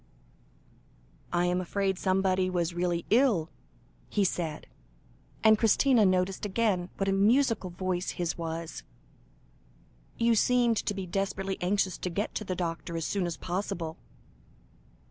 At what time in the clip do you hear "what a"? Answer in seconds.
6.97-7.11